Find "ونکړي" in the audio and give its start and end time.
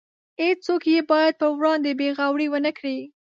2.51-2.97